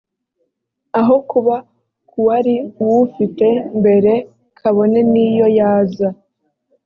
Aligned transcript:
aho 0.99 1.15
kuba 1.29 1.55
k 2.09 2.11
uwari 2.19 2.55
uwufite 2.81 3.47
mbere 3.79 4.11
kabone 4.59 4.99
n 5.11 5.13
iyo 5.27 5.47
yaza 5.57 6.07